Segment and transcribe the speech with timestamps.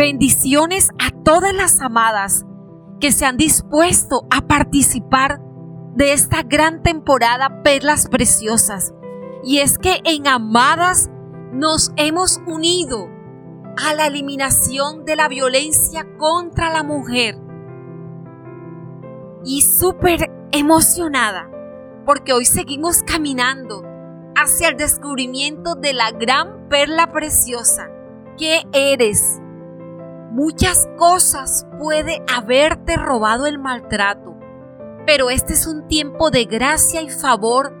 [0.00, 2.46] Bendiciones a todas las amadas
[3.00, 5.42] que se han dispuesto a participar
[5.94, 8.94] de esta gran temporada Perlas Preciosas.
[9.44, 11.10] Y es que en Amadas
[11.52, 13.10] nos hemos unido
[13.76, 17.36] a la eliminación de la violencia contra la mujer.
[19.44, 21.50] Y súper emocionada
[22.06, 23.82] porque hoy seguimos caminando
[24.34, 27.90] hacia el descubrimiento de la gran perla preciosa
[28.38, 29.42] que eres.
[30.42, 34.38] Muchas cosas puede haberte robado el maltrato,
[35.04, 37.76] pero este es un tiempo de gracia y favor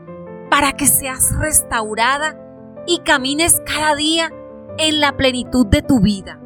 [0.50, 2.38] para que seas restaurada
[2.86, 4.30] y camines cada día
[4.76, 6.38] en la plenitud de tu vida.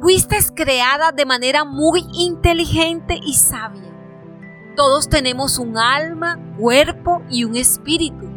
[0.00, 3.92] Fuiste creada de manera muy inteligente y sabia.
[4.76, 8.30] Todos tenemos un alma, cuerpo y un espíritu.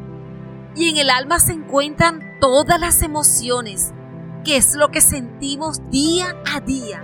[0.75, 3.93] Y en el alma se encuentran todas las emociones,
[4.45, 7.03] que es lo que sentimos día a día.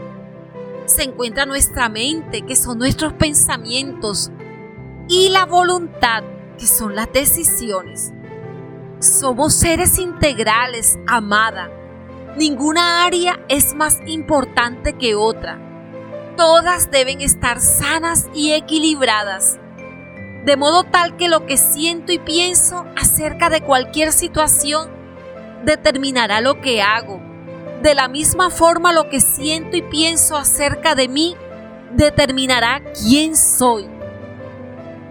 [0.85, 4.31] Se encuentra nuestra mente, que son nuestros pensamientos,
[5.09, 6.23] y la voluntad,
[6.57, 8.13] que son las decisiones.
[8.99, 11.71] Somos seres integrales, amada.
[12.37, 15.59] Ninguna área es más importante que otra.
[16.37, 19.59] Todas deben estar sanas y equilibradas.
[20.45, 24.89] De modo tal que lo que siento y pienso acerca de cualquier situación
[25.65, 27.30] determinará lo que hago.
[27.81, 31.35] De la misma forma lo que siento y pienso acerca de mí
[31.93, 33.89] determinará quién soy.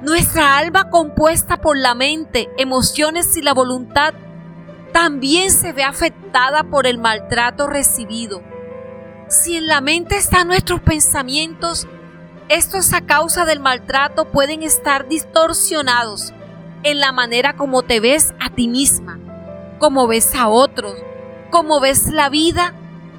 [0.03, 4.15] Nuestra alma compuesta por la mente, emociones y la voluntad
[4.93, 8.41] también se ve afectada por el maltrato recibido.
[9.29, 11.89] Si en la mente están nuestros pensamientos,
[12.49, 16.33] estos a causa del maltrato pueden estar distorsionados
[16.85, 19.19] en la manera como te ves a ti misma,
[19.79, 20.95] como ves a otros,
[21.51, 22.75] como ves la vida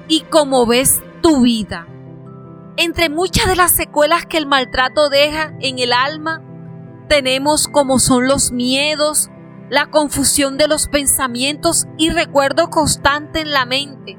[0.08, 1.86] y como ves tu vida.
[2.76, 6.42] Entre muchas de las secuelas que el maltrato deja en el alma,
[7.08, 9.30] tenemos como son los miedos,
[9.68, 14.18] la confusión de los pensamientos y recuerdo constante en la mente,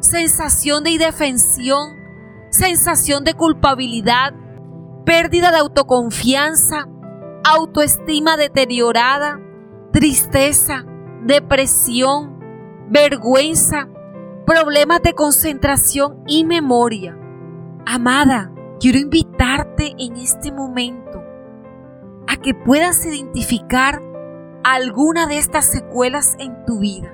[0.00, 1.96] sensación de indefensión,
[2.50, 4.34] sensación de culpabilidad,
[5.04, 6.86] pérdida de autoconfianza,
[7.44, 9.40] autoestima deteriorada,
[9.92, 10.84] tristeza,
[11.24, 12.41] depresión,
[12.92, 13.88] vergüenza,
[14.44, 17.16] problemas de concentración y memoria.
[17.86, 21.22] Amada, quiero invitarte en este momento
[22.28, 24.02] a que puedas identificar
[24.62, 27.10] alguna de estas secuelas en tu vida.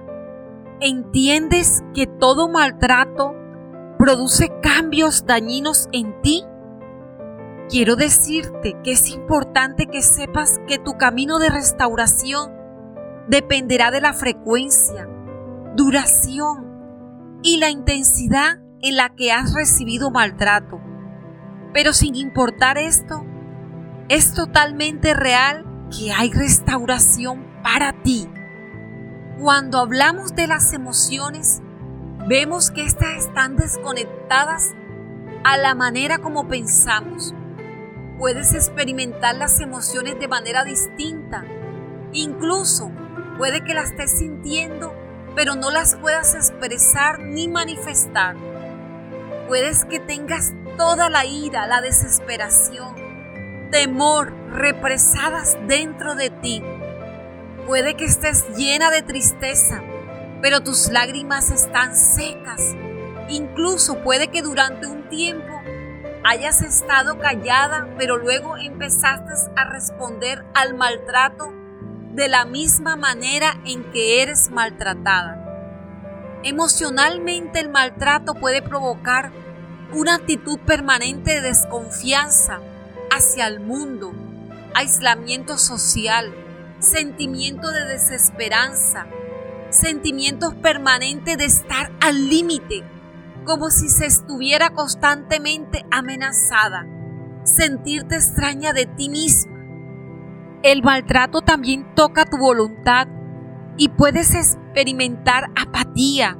[0.81, 3.37] ¿Entiendes que todo maltrato
[3.99, 6.45] produce cambios dañinos en ti?
[7.71, 12.53] Quiero decirte que es importante que sepas que tu camino de restauración
[13.29, 15.09] dependerá de la frecuencia,
[15.79, 20.81] duración y la intensidad en la que has recibido maltrato.
[21.73, 23.25] Pero sin importar esto,
[24.09, 25.65] es totalmente real
[25.97, 28.29] que hay restauración para ti.
[29.39, 31.63] Cuando hablamos de las emociones,
[32.27, 34.75] vemos que éstas están desconectadas
[35.45, 37.37] a la manera como pensamos.
[38.19, 41.45] Puedes experimentar las emociones de manera distinta.
[42.13, 42.91] Incluso
[43.37, 44.93] puede que las estés sintiendo,
[45.39, 48.35] pero no las puedas expresar ni manifestar.
[49.47, 52.97] Puedes que tengas toda la ira, la desesperación,
[53.71, 56.61] temor represadas dentro de ti.
[57.69, 59.81] Puede que estés llena de tristeza,
[60.43, 62.75] pero tus lágrimas están secas.
[63.29, 65.63] Incluso puede que durante un tiempo
[66.25, 71.58] hayas estado callada, pero luego empezaste a responder al maltrato
[72.19, 76.41] de la misma manera en que eres maltratada.
[76.43, 79.31] Emocionalmente el maltrato puede provocar
[79.95, 82.59] una actitud permanente de desconfianza,
[83.17, 84.13] hacia el mundo,
[84.75, 86.35] aislamiento social,
[86.81, 89.07] sentimiento de desesperanza,
[89.71, 92.83] sentimientos permanentes de estar al límite,
[93.45, 96.85] como si se estuviera constantemente amenazada,
[97.45, 99.58] sentirte extraña de ti misma.
[100.63, 103.07] El maltrato también toca tu voluntad
[103.77, 106.37] y puedes experimentar apatía,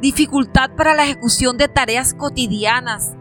[0.00, 3.14] dificultad para la ejecución de tareas cotidianas,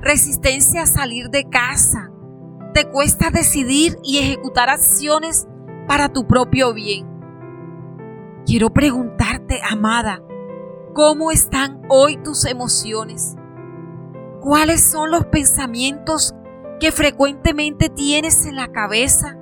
[0.00, 2.10] resistencia a salir de casa,
[2.74, 5.46] te cuesta decidir y ejecutar acciones
[5.86, 7.06] para tu propio bien.
[8.46, 10.22] Quiero preguntarte, amada,
[10.92, 13.36] ¿cómo están hoy tus emociones?
[14.40, 16.34] ¿Cuáles son los pensamientos
[16.80, 19.37] que frecuentemente tienes en la cabeza?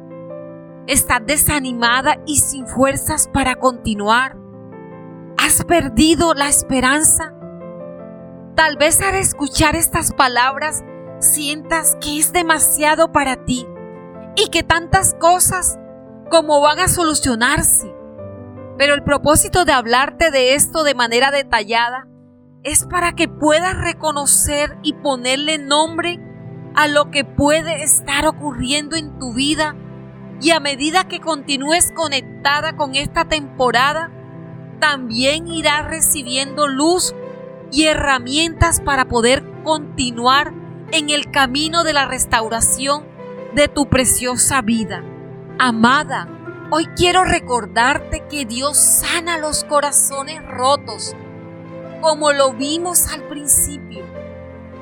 [0.86, 4.36] ¿Estás desanimada y sin fuerzas para continuar?
[5.36, 7.34] ¿Has perdido la esperanza?
[8.54, 10.84] Tal vez al escuchar estas palabras
[11.18, 13.66] sientas que es demasiado para ti
[14.36, 15.76] y que tantas cosas
[16.30, 17.92] como van a solucionarse.
[18.78, 22.06] Pero el propósito de hablarte de esto de manera detallada
[22.62, 26.20] es para que puedas reconocer y ponerle nombre
[26.76, 29.74] a lo que puede estar ocurriendo en tu vida
[30.40, 34.10] y a medida que continúes conectada con esta temporada,
[34.80, 37.14] también irás recibiendo luz
[37.72, 40.52] y herramientas para poder continuar
[40.92, 43.04] en el camino de la restauración
[43.54, 45.02] de tu preciosa vida.
[45.58, 46.28] Amada,
[46.70, 51.16] hoy quiero recordarte que Dios sana los corazones rotos,
[52.02, 54.04] como lo vimos al principio.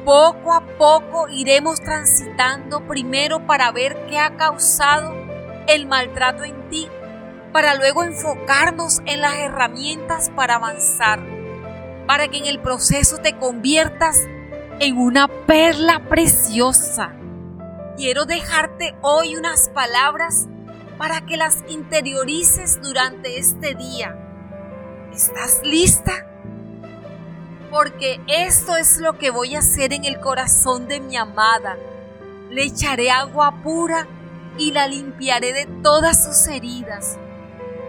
[0.04, 5.23] Poco a poco iremos transitando primero para ver qué ha causado
[5.66, 6.88] el maltrato en ti,
[7.52, 11.20] para luego enfocarnos en las herramientas para avanzar,
[12.06, 14.20] para que en el proceso te conviertas
[14.80, 17.12] en una perla preciosa.
[17.96, 20.48] Quiero dejarte hoy unas palabras
[20.98, 24.18] para que las interiorices durante este día.
[25.12, 26.26] ¿Estás lista?
[27.70, 31.76] Porque esto es lo que voy a hacer en el corazón de mi amada.
[32.50, 34.06] Le echaré agua pura
[34.58, 37.18] y la limpiaré de todas sus heridas.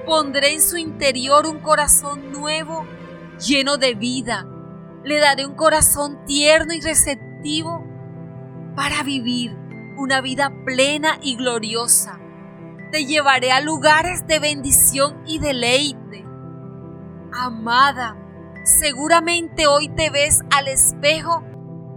[0.06, 2.86] Pondré en su interior un corazón nuevo,
[3.40, 4.48] lleno de vida.
[5.04, 7.84] Le daré un corazón tierno y receptivo
[8.76, 9.56] para vivir
[9.98, 12.20] una vida plena y gloriosa.
[12.92, 16.26] Te llevaré a lugares de bendición y deleite.
[17.34, 18.16] Amada,
[18.64, 21.44] seguramente hoy te ves al espejo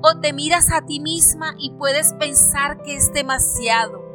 [0.02, 4.07] o te miras a ti misma y puedes pensar que es demasiado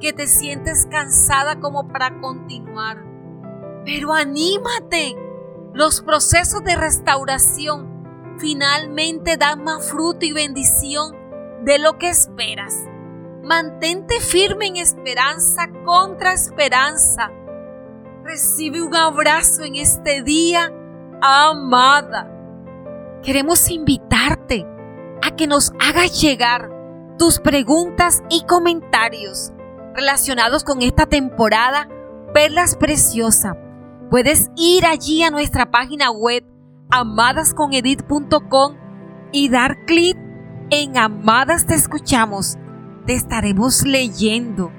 [0.00, 3.04] que te sientes cansada como para continuar.
[3.84, 5.16] Pero anímate.
[5.72, 11.16] Los procesos de restauración finalmente dan más fruto y bendición
[11.64, 12.84] de lo que esperas.
[13.42, 17.30] Mantente firme en esperanza contra esperanza.
[18.22, 20.72] Recibe un abrazo en este día,
[21.20, 22.30] amada.
[23.22, 24.66] Queremos invitarte
[25.22, 26.70] a que nos hagas llegar
[27.18, 29.53] tus preguntas y comentarios
[29.94, 31.88] relacionados con esta temporada
[32.32, 33.56] Perlas Preciosa.
[34.10, 36.44] Puedes ir allí a nuestra página web
[36.90, 38.76] amadasconedit.com
[39.32, 40.16] y dar clic
[40.70, 42.56] en Amadas Te Escuchamos.
[43.06, 44.72] Te estaremos leyendo